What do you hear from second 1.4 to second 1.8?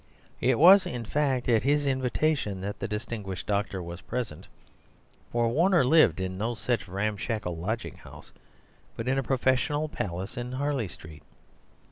at